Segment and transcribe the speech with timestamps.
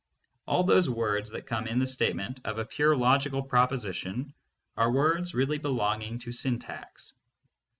[0.47, 4.33] All those words that come in the statement of a pure logical proposition
[4.75, 7.13] are words really belonging to syntax.